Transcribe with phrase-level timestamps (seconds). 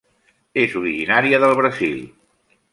[0.61, 2.05] És originària del Brasil.